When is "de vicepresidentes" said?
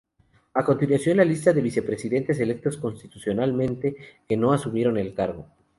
1.53-2.39